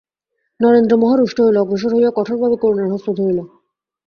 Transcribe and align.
নরেন্দ্র 0.59 0.93
মহা 1.01 1.15
রুষ্ট 1.15 1.37
হইল, 1.41 1.57
অগ্রসর 1.59 1.91
হইয়া 1.95 2.11
কঠোর 2.17 2.37
ভাবে 2.41 2.57
করুণার 2.61 2.91
হস্ত 2.93 3.07
ধরিল। 3.17 3.39